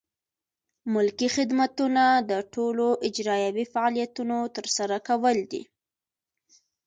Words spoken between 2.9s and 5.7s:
اجرایوي فعالیتونو ترسره کول دي.